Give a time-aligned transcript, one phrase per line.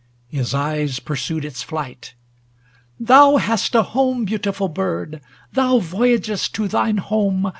[0.29, 5.21] His eyes pursued its flight: ŌĆö' Thou hast a home, 280 Beautiful bird!
[5.53, 7.45] thou voyagest to thine home.